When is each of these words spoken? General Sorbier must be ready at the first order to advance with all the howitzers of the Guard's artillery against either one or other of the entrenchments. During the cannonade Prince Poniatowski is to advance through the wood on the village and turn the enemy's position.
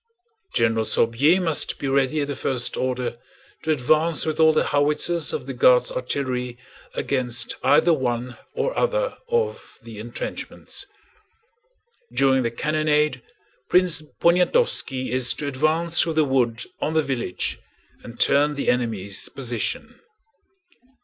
General 0.55 0.83
Sorbier 0.83 1.39
must 1.39 1.77
be 1.77 1.87
ready 1.87 2.21
at 2.21 2.27
the 2.27 2.35
first 2.35 2.75
order 2.75 3.19
to 3.61 3.69
advance 3.71 4.25
with 4.25 4.39
all 4.39 4.51
the 4.51 4.63
howitzers 4.63 5.31
of 5.31 5.45
the 5.45 5.53
Guard's 5.53 5.91
artillery 5.91 6.57
against 6.95 7.55
either 7.63 7.93
one 7.93 8.35
or 8.55 8.75
other 8.75 9.15
of 9.29 9.77
the 9.83 9.99
entrenchments. 9.99 10.87
During 12.11 12.41
the 12.41 12.49
cannonade 12.49 13.21
Prince 13.69 14.01
Poniatowski 14.19 15.11
is 15.11 15.35
to 15.35 15.47
advance 15.47 16.01
through 16.01 16.13
the 16.13 16.25
wood 16.25 16.65
on 16.81 16.93
the 16.95 17.03
village 17.03 17.59
and 18.03 18.19
turn 18.19 18.55
the 18.55 18.69
enemy's 18.69 19.29
position. 19.29 19.99